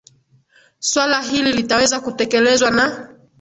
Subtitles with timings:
[0.79, 3.09] swala hili litaweza kutekelezwa na